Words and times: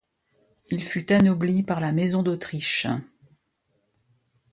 Il 0.71 0.81
fut 0.81 1.11
anobli 1.13 1.61
par 1.61 1.79
la 1.79 1.91
Maison 1.91 2.23
d'Autriche. 2.23 2.87